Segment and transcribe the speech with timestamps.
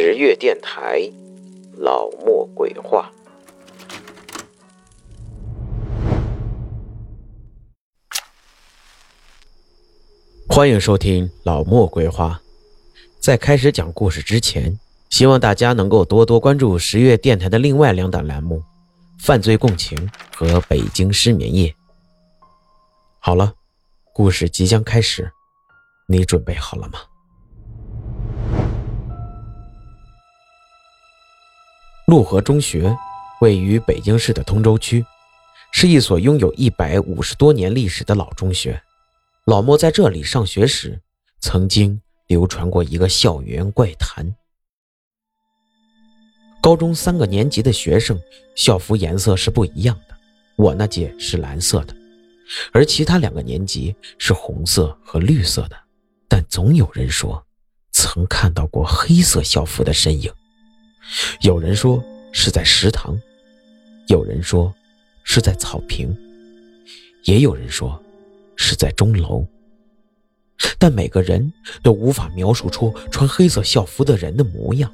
[0.00, 1.10] 十月电台，
[1.76, 3.10] 老莫鬼话。
[10.48, 12.40] 欢迎收听老莫鬼话。
[13.18, 14.78] 在开始讲故事之前，
[15.10, 18.58] 希望大家能够多多关注十月电台的另外两档栏目
[19.18, 19.98] 《犯罪共情》
[20.32, 21.70] 和《北京失眠夜》。
[23.18, 23.52] 好了，
[24.14, 25.28] 故事即将开始，
[26.06, 27.00] 你准备好了吗？
[32.08, 32.96] 陆河中学
[33.42, 35.04] 位于北京市的通州区，
[35.72, 38.82] 是一所拥有一百五十多年历史的老中学。
[39.44, 40.98] 老莫在这里上学时，
[41.42, 44.34] 曾经流传过一个校园怪谈：
[46.62, 48.18] 高中三个年级的学生
[48.56, 50.16] 校服颜色是不一样的，
[50.56, 51.94] 我那届是蓝色的，
[52.72, 55.76] 而其他两个年级是红色和绿色的。
[56.26, 57.46] 但总有人说，
[57.92, 60.32] 曾看到过黑色校服的身影。
[61.40, 63.18] 有人说是在食堂，
[64.08, 64.74] 有人说
[65.24, 66.16] 是在草坪，
[67.24, 68.02] 也有人说
[68.56, 69.46] 是在钟楼，
[70.78, 74.92] 但每个人都无法描述出穿黑色校服的人的模样。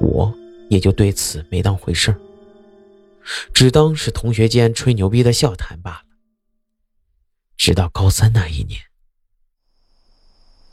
[0.00, 0.32] 我
[0.68, 2.14] 也就对此没当回事
[3.52, 6.02] 只当是同学间吹牛逼的笑谈罢了。
[7.56, 8.80] 直到高三那一年，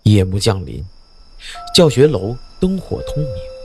[0.04, 0.86] 夜幕降临，
[1.76, 3.57] 教学楼灯火通明。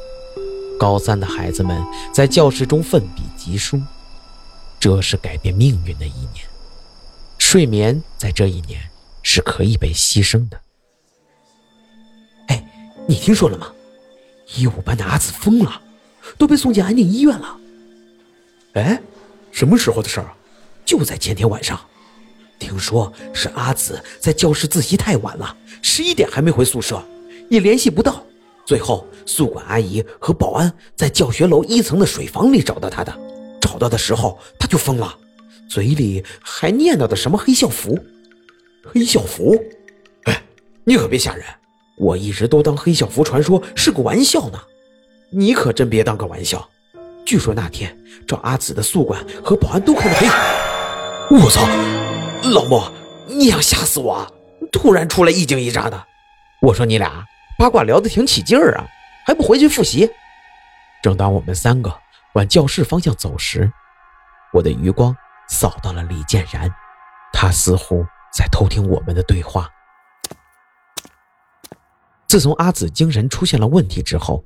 [0.83, 1.81] 高三的孩子们
[2.13, 3.81] 在教室中奋笔疾书，
[4.81, 6.45] 这是改变命运的一年。
[7.39, 8.81] 睡眠在这一年
[9.23, 10.61] 是可以被牺牲的。
[12.49, 12.65] 哎，
[13.07, 13.71] 你听说了吗？
[14.57, 15.81] 一五班的阿紫疯了，
[16.37, 17.57] 都被送进安定医院了。
[18.73, 19.01] 哎，
[19.53, 20.35] 什么时候的事儿啊？
[20.85, 21.79] 就在前天晚上。
[22.59, 27.01] 听说是阿紫在教室自习太晚了，十一点还没回宿舍，
[27.49, 28.27] 也联系不到。
[28.65, 33.13] 最后，宿管阿姨和保安在教学楼一层的水房里找到他的。
[33.61, 35.15] 找到的时候，他就疯了，
[35.69, 37.99] 嘴里还念叨的什么黑校服。
[38.85, 39.57] 黑校服？
[40.25, 40.43] 哎，
[40.85, 41.45] 你可别吓人！
[41.99, 44.59] 我一直都当黑校服传说是个玩笑呢。
[45.31, 46.69] 你可真别当个玩笑。
[47.25, 47.97] 据说那天
[48.27, 50.27] 找阿紫的宿管和保安都看到黑。
[51.31, 51.67] 我操！
[52.51, 52.93] 老莫，
[53.29, 54.27] 你想吓死我？
[54.73, 56.05] 突然出来一惊一乍的。
[56.61, 57.25] 我说你俩。
[57.63, 58.89] 八卦聊得挺起劲儿啊，
[59.25, 60.11] 还不回去复习？
[61.01, 61.97] 正当我们三个
[62.35, 63.73] 往教室方向走时，
[64.53, 65.17] 我的余光
[65.49, 66.69] 扫到了李建然，
[67.33, 68.05] 他似乎
[68.37, 69.71] 在偷听我们的对话。
[72.27, 74.45] 自从阿紫精神出现了问题之后，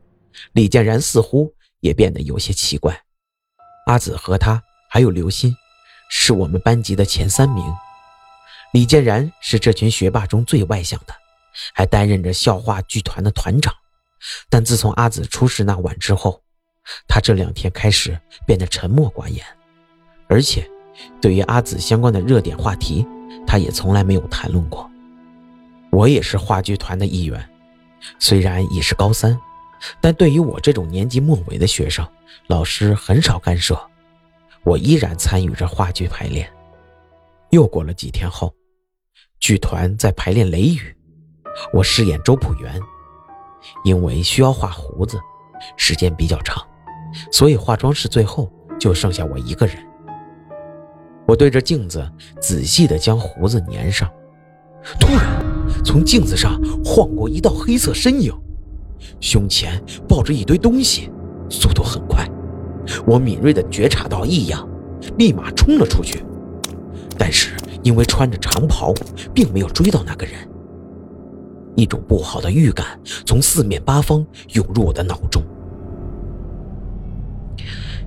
[0.52, 1.50] 李建然似乎
[1.80, 3.00] 也变得有些奇怪。
[3.86, 5.54] 阿紫和他还有刘鑫，
[6.10, 7.64] 是我们班级的前三名。
[8.74, 11.14] 李建然是这群学霸中最外向的。
[11.74, 13.74] 还担任着校话剧团的团长，
[14.48, 16.42] 但自从阿紫出事那晚之后，
[17.08, 19.44] 他这两天开始变得沉默寡言，
[20.28, 20.68] 而且
[21.20, 23.06] 对于阿紫相关的热点话题，
[23.46, 24.90] 他也从来没有谈论过。
[25.90, 27.48] 我也是话剧团的一员，
[28.18, 29.38] 虽然已是高三，
[30.00, 32.06] 但对于我这种年级末尾的学生，
[32.48, 33.78] 老师很少干涉，
[34.64, 36.52] 我依然参与着话剧排练。
[37.50, 38.52] 又过了几天后，
[39.38, 40.78] 剧团在排练《雷雨》。
[41.72, 42.80] 我饰演周朴园，
[43.84, 45.18] 因为需要画胡子，
[45.76, 46.62] 时间比较长，
[47.32, 49.76] 所以化妆室最后就剩下我一个人。
[51.26, 52.08] 我对着镜子
[52.40, 54.08] 仔细地将胡子粘上，
[55.00, 55.44] 突然
[55.84, 58.32] 从镜子上晃过一道黑色身影，
[59.20, 61.10] 胸前抱着一堆东西，
[61.50, 62.24] 速度很快。
[63.04, 64.68] 我敏锐地觉察到异样，
[65.18, 66.24] 立马冲了出去，
[67.18, 68.94] 但是因为穿着长袍，
[69.34, 70.34] 并没有追到那个人。
[71.76, 75.42] 一种不好的预感从四面八方涌入我的脑中。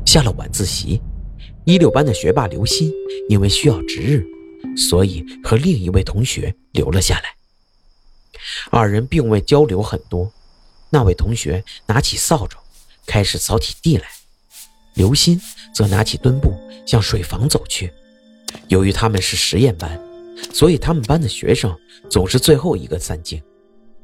[0.06, 1.00] 下了晚自习，
[1.66, 2.92] 一六班的学霸刘鑫
[3.30, 4.26] 因为需要值日，
[4.76, 7.24] 所以和另一位同学留了下来。
[8.72, 10.32] 二人并未交流很多。
[10.90, 12.58] 那位同学拿起扫帚，
[13.06, 14.06] 开始扫起地来；
[14.96, 15.40] 刘鑫
[15.76, 16.52] 则拿起墩布
[16.88, 17.94] 向水房走去。
[18.68, 20.02] 由于他们是实验班，
[20.52, 21.78] 所以他们班的学生
[22.10, 23.40] 总是最后一个散尽。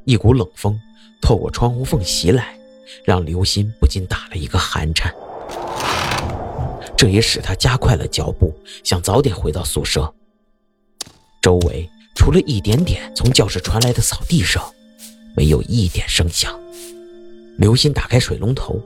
[0.06, 0.80] 一股冷风
[1.22, 2.56] 透过窗户缝袭来，
[3.04, 5.14] 让刘鑫不禁打了一个寒颤。
[6.96, 8.54] 这也使他加快了脚步，
[8.84, 10.14] 想早点回到宿舍。
[11.42, 14.62] 周围除了一点点从教室传来的扫地声，
[15.36, 16.58] 没有一点声响。
[17.58, 18.80] 刘鑫打开水龙头，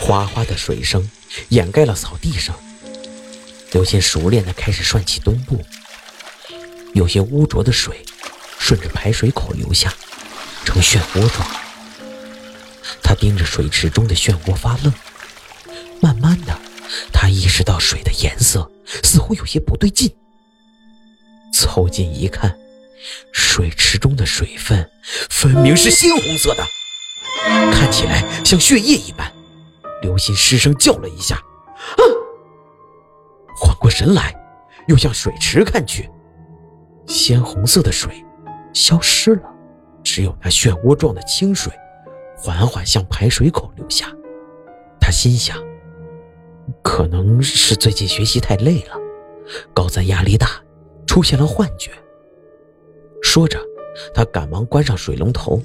[0.00, 1.08] 哗哗的水声
[1.50, 2.54] 掩盖了扫地声。
[3.72, 5.62] 刘鑫熟练地开始涮起墩布，
[6.94, 8.04] 有些污浊的水
[8.58, 9.94] 顺着排水口流下。
[10.68, 11.48] 成漩涡状，
[13.02, 14.92] 他盯着水池中的漩涡发愣。
[15.98, 16.54] 慢慢的，
[17.10, 18.70] 他意识到水的颜色
[19.02, 20.14] 似乎有些不对劲。
[21.54, 22.54] 凑近一看，
[23.32, 24.90] 水池中的水分
[25.30, 26.62] 分明是鲜红色的，
[27.72, 29.32] 看起来像血液一般。
[30.02, 31.36] 刘鑫失声叫了一下
[31.96, 32.02] ：“啊！”
[33.58, 34.34] 缓过神来，
[34.86, 36.10] 又向水池看去，
[37.06, 38.22] 鲜红色的水
[38.74, 39.42] 消失了，
[40.10, 41.70] 只有那漩涡状的清水
[42.34, 44.06] 缓缓向排水口流下。
[44.98, 45.56] 他心想。
[46.82, 48.94] 可能是最近学习太累了，
[49.74, 50.48] 高三压力大，
[51.06, 51.90] 出现了幻觉。
[53.22, 53.58] 说着，
[54.14, 55.60] 他赶忙关上水龙头，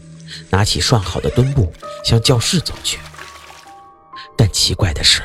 [0.49, 1.71] 拿起涮好的墩布
[2.03, 2.99] 向教室走去。
[4.37, 5.21] 但奇怪的是，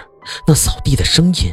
[0.46, 1.52] 那扫地的声音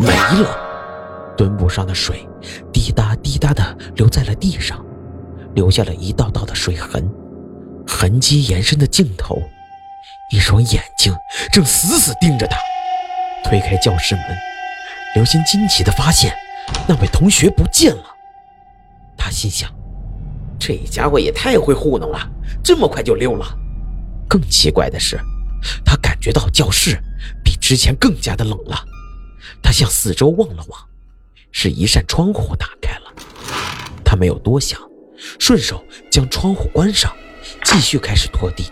[0.00, 0.08] 没
[0.42, 2.26] 了，墩布上的水
[2.72, 4.84] 滴答滴答地流在了地上，
[5.56, 7.10] 留下了一道道的水痕，
[7.86, 9.42] 痕迹延伸的尽头，
[10.30, 11.16] 一双眼睛
[11.50, 12.58] 正死死盯着他。
[13.42, 14.24] 推开教室门，
[15.14, 16.36] 刘鑫惊奇地发现，
[16.86, 18.04] 那位同学不见了。
[19.16, 19.72] 他心想：
[20.58, 22.30] 这家伙也太会糊弄了，
[22.62, 23.46] 这么快就溜了。
[24.28, 25.18] 更奇怪的是，
[25.86, 27.02] 他感觉到教室
[27.42, 28.76] 比之前更加的冷了。
[29.62, 30.80] 他向四周望了望，
[31.50, 33.14] 是一扇窗户打开了。
[34.04, 34.78] 他没有多想，
[35.38, 37.12] 顺手将窗户关上，
[37.64, 38.64] 继续开始拖地。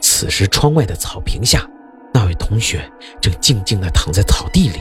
[0.00, 1.68] 此时，窗外的草坪下。
[2.12, 2.90] 那位同学
[3.20, 4.78] 正静静地躺在草地里，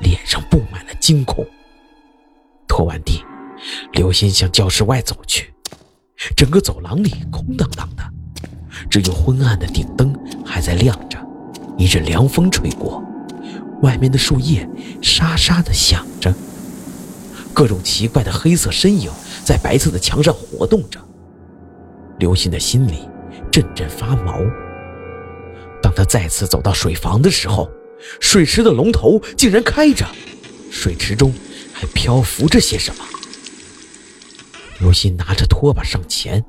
[0.00, 1.44] 脸上布满了惊恐。
[2.66, 3.22] 拖完地，
[3.92, 5.52] 刘鑫向教室外走去。
[6.36, 8.02] 整个走廊里空荡荡的，
[8.88, 10.14] 只有昏暗的顶灯
[10.46, 11.18] 还在亮着。
[11.76, 13.02] 一阵凉风吹过，
[13.82, 14.66] 外面的树叶
[15.02, 16.32] 沙沙地响着。
[17.54, 19.10] 各种奇怪的黑色身影
[19.44, 21.00] 在白色的墙上活动着。
[22.18, 23.08] 刘鑫的心里
[23.50, 24.40] 阵阵发毛。
[25.80, 27.70] 当他再次走到水房的时候，
[28.20, 30.04] 水池的龙头竟然开着，
[30.70, 31.32] 水池中
[31.72, 33.04] 还漂浮着些什么。
[34.80, 36.44] 刘鑫拿着拖把上前，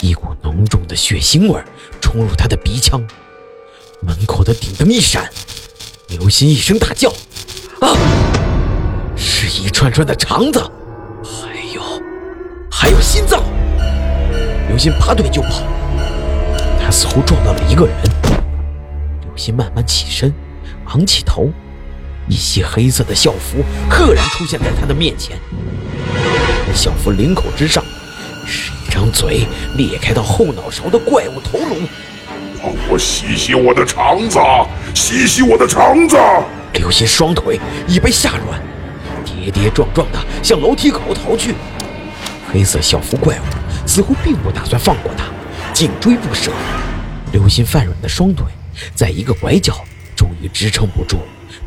[0.00, 1.60] 一股浓重的血腥味
[2.00, 3.04] 冲入他的鼻腔。
[4.00, 5.28] 门口的顶灯一闪，
[6.08, 7.10] 刘鑫一声大叫
[7.80, 7.96] ：“啊！”
[9.56, 10.60] 是一串串的肠子，
[11.24, 11.80] 还有，
[12.70, 13.42] 还有心脏。
[14.68, 15.62] 刘鑫拔腿就跑。
[16.78, 17.96] 他似乎撞到了一个人，
[19.22, 20.30] 刘鑫慢慢起身，
[20.88, 21.48] 昂起头，
[22.28, 25.38] 一袭黑色的校服赫然出现在他的面前。
[26.74, 27.82] 校服领口之上
[28.44, 29.46] 是一张嘴
[29.78, 31.76] 裂开到后脑勺的怪物头颅。
[32.62, 34.38] 帮我洗洗我的肠子，
[34.94, 36.18] 洗洗我的肠子！
[36.74, 37.58] 刘鑫双腿
[37.88, 38.60] 已被吓软，
[39.50, 41.54] 跌跌撞撞的向楼梯口逃去。
[42.52, 45.24] 黑色校服怪物似乎并不打算放过他。
[45.72, 46.50] 紧追不舍，
[47.32, 48.46] 刘鑫泛软的双腿
[48.94, 49.84] 在一个拐角
[50.16, 51.18] 终于支撑不住，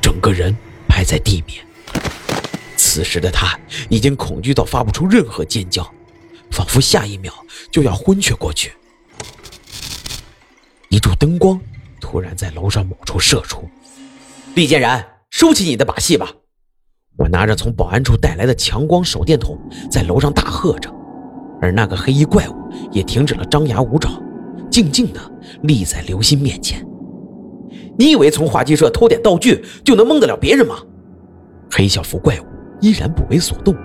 [0.02, 0.56] 整个人
[0.88, 1.64] 拍在地面。
[2.76, 5.84] 此时的他已经恐惧到发不出任何尖叫，
[6.50, 7.32] 仿佛下一秒
[7.72, 8.74] 就要昏厥过去。
[10.90, 11.60] 一柱灯光
[12.02, 13.70] 突然在楼上某处射出，
[14.56, 16.32] 厉建然，收起你的把戏吧！
[17.20, 19.58] 我拿着从保安处带来的强光手电筒，
[19.92, 20.90] 在楼上大喝着。
[21.62, 22.54] 而那个黑衣怪物
[22.92, 24.10] 也停止了张牙舞爪，
[24.72, 25.20] 静静地
[25.64, 26.84] 立在刘鑫面前。
[27.98, 30.78] 你以为从话剧社偷点道具就能蒙得了别人吗？
[31.70, 32.46] 黑校服怪物
[32.80, 33.76] 依然不为所动。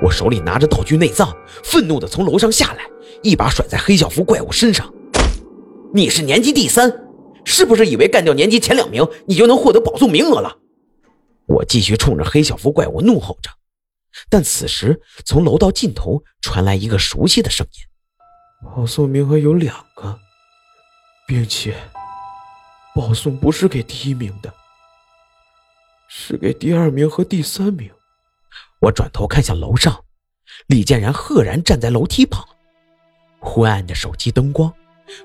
[0.00, 1.28] 我手里拿着道具内脏，
[1.64, 2.84] 愤怒地从楼上下来，
[3.24, 4.88] 一把甩在黑校服怪物身上。
[5.92, 6.90] 你是年级第三，
[7.44, 10.56] 是不是以为干掉年级前两名，你就能获得保送名额了？
[11.50, 13.50] 我继续冲着黑小福怪物怒吼着。
[14.28, 17.80] 但此时，从楼道尽头传来一个熟悉的声音
[18.64, 20.18] ：“保送名额有两个，
[21.26, 21.76] 并且
[22.94, 24.52] 保送不是给第一名的，
[26.08, 27.90] 是给第二名和第三名。”
[28.82, 30.04] 我转头看向楼上，
[30.66, 32.46] 李建然赫然站在楼梯旁，
[33.40, 34.72] 昏暗的手机灯光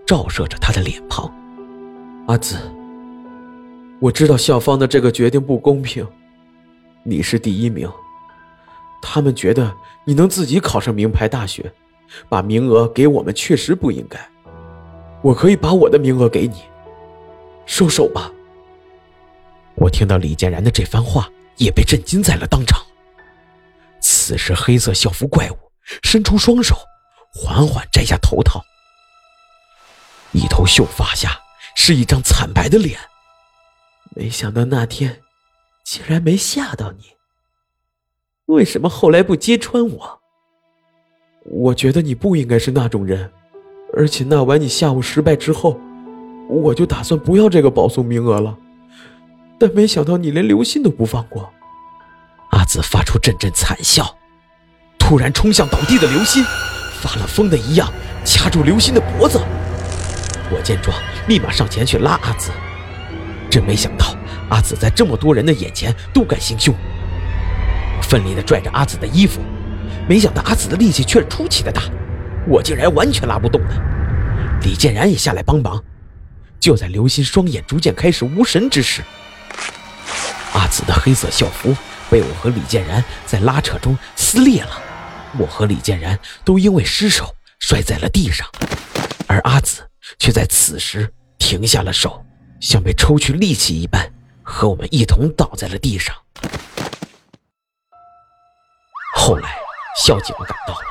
[0.05, 1.31] 照射着他的脸庞。
[2.27, 2.57] 阿紫，
[4.01, 6.05] 我知道校方的这个决定不公平，
[7.03, 7.89] 你是第一名。
[9.01, 9.73] 他们觉得
[10.03, 11.71] 你能自己考上名牌大学，
[12.27, 14.19] 把名额给我们确实不应该。
[15.21, 16.63] 我可以把我的名额给你，
[17.65, 18.31] 收手吧。
[19.75, 22.81] 我听到李建然的这番话，也被震惊在了当场。
[24.01, 25.57] 此时，黑色校服怪物
[26.03, 26.75] 伸出双手，
[27.33, 28.61] 缓缓摘下头套，
[30.31, 31.39] 一头秀发下
[31.75, 32.99] 是一张惨白的脸。
[34.15, 35.21] 没想到那天，
[35.83, 37.03] 竟然没吓到你。
[38.45, 40.21] 为什么后来不揭穿我？
[41.43, 43.29] 我觉得你不应该是那种人，
[43.93, 45.77] 而且那晚你下午失败之后，
[46.47, 48.57] 我就打算不要这个保送名额了。
[49.59, 51.51] 但没想到你连刘鑫都不放过。
[52.51, 54.17] 阿紫发出阵阵惨笑，
[54.97, 56.41] 突然冲向倒地的刘鑫，
[57.01, 57.91] 发了疯的一样
[58.23, 59.39] 掐住刘鑫的脖子。
[60.51, 62.51] 我见状，立马上前去拉阿紫。
[63.55, 64.13] 真没想到，
[64.49, 66.75] 阿紫在这么多人的眼前都敢行凶。
[67.97, 69.39] 我奋力地拽着阿紫的衣服，
[70.09, 71.83] 没想到阿紫的力气却出奇的大，
[72.49, 73.81] 我竟然完全拉不动她。
[74.63, 75.81] 李建然也下来帮忙。
[76.59, 79.01] 就在刘鑫双眼逐渐开始无神之时，
[80.51, 81.73] 阿紫的黑色校服
[82.09, 84.81] 被我和李建然在拉扯中撕裂了，
[85.37, 88.45] 我和李建然都因为失手摔在了地上，
[89.27, 89.81] 而阿紫
[90.19, 92.21] 却在此时停下了手，
[92.59, 94.11] 像被抽去力气一般，
[94.43, 96.15] 和我们一同倒在了地上。
[99.15, 99.57] 后来
[100.05, 100.85] 校警赶到了，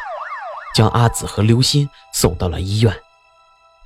[0.75, 2.94] 将阿紫和刘鑫送到了医院。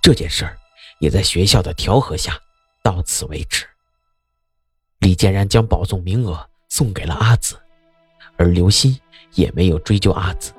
[0.01, 0.57] 这件事儿
[1.01, 2.39] 也在学校的调和下
[2.83, 3.67] 到此为止。
[5.01, 7.59] 李建然将保送名额送给了阿紫，
[8.37, 8.99] 而刘鑫
[9.35, 10.53] 也没有追究阿紫。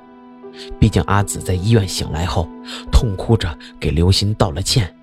[0.78, 2.48] 毕竟阿紫在医院醒来后，
[2.92, 4.94] 痛哭着给刘鑫道了歉。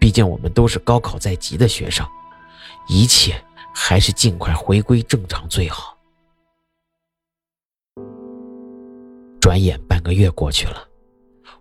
[0.00, 2.04] 毕竟我们都是高考在即的学生，
[2.88, 3.40] 一切
[3.74, 5.96] 还是尽快回归正常最好。
[9.40, 10.88] 转眼半个月过去了，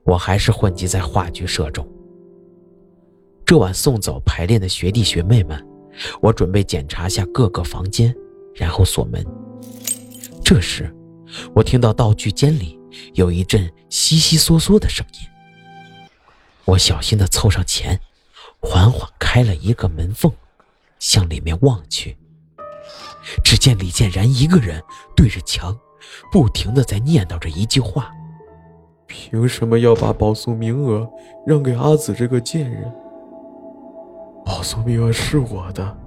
[0.04, 1.88] 我还是混迹在话剧社中。
[3.46, 5.64] 这晚送走排练的学弟学妹们，
[6.22, 8.16] 我准备检查下各个房间，
[8.56, 9.26] 然后锁门。
[10.44, 10.94] 这时，
[11.54, 12.80] 我听到道具间里
[13.16, 15.20] 有一阵悉悉嗦嗦的声音。
[16.66, 18.00] 我小心地凑上前，
[18.62, 20.32] 缓缓开了一个门缝，
[21.00, 22.18] 向里面望去。
[23.44, 24.82] 只见李建然一个人
[25.16, 25.78] 对着墙，
[26.32, 28.12] 不停的在念叨着一句话
[29.08, 31.10] ：“凭什么要把保送名额
[31.46, 32.92] 让给阿紫这个贱人？”
[34.46, 35.98] 保送名额是我的，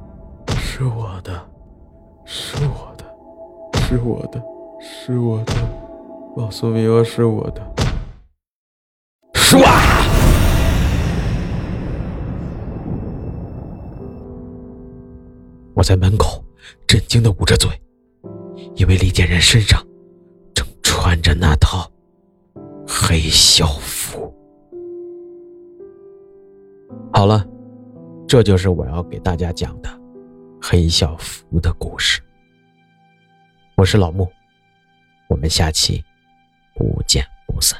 [0.58, 1.48] 是我的，
[2.24, 3.04] 是我的，
[3.80, 4.42] 是我的，
[4.80, 5.54] 是我的，
[6.36, 7.81] 保送名额是我的。
[15.82, 16.40] 我在门口
[16.86, 17.68] 震惊的捂着嘴，
[18.76, 19.84] 因为李建仁身上
[20.54, 21.90] 正穿着那套
[22.86, 24.32] 黑校服。
[27.12, 27.44] 好了。
[28.28, 29.90] 这就是我要给大家讲的
[30.62, 32.22] 黑校服的故事。
[33.76, 34.26] 我是老穆，
[35.28, 36.02] 我们下期
[36.76, 37.76] 不见不散。